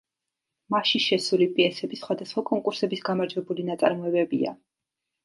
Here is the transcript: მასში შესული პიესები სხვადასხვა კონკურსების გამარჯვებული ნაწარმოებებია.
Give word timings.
მასში 0.75 1.01
შესული 1.07 1.47
პიესები 1.57 1.99
სხვადასხვა 1.99 2.43
კონკურსების 2.47 3.05
გამარჯვებული 3.11 3.67
ნაწარმოებებია. 3.69 4.57